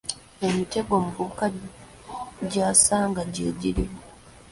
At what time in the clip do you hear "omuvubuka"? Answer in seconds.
0.99-1.45